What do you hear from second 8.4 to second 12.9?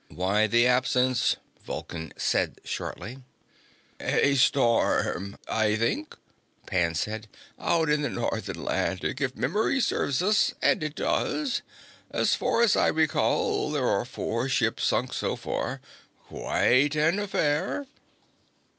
Atlantic, if memory serves and it does. As far as I